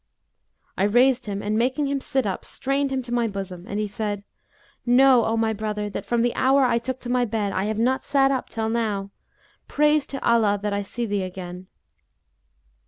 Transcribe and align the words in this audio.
I 0.79 0.85
raised 0.85 1.27
him 1.27 1.43
and 1.43 1.59
making 1.59 1.85
him 1.85 2.01
sit 2.01 2.25
up, 2.25 2.43
strained 2.43 2.89
him 2.91 3.03
to 3.03 3.11
my 3.13 3.27
bosom, 3.27 3.65
and 3.67 3.79
he 3.79 3.85
said, 3.85 4.23
'Know, 4.83 5.23
O 5.25 5.37
my 5.37 5.53
brother, 5.53 5.91
that, 5.91 6.07
from 6.07 6.23
the 6.23 6.33
hour 6.33 6.63
I 6.63 6.79
took 6.79 6.99
to 7.01 7.07
my 7.11 7.23
bed, 7.23 7.53
I 7.53 7.65
have 7.65 7.77
not 7.77 8.03
sat 8.03 8.31
up 8.31 8.49
till 8.49 8.67
now: 8.69 9.11
praise 9.67 10.07
to 10.07 10.25
Allah 10.27 10.57
that 10.63 10.73
I 10.73 10.81
see 10.81 11.05
thee 11.05 11.21
again!' 11.21 11.67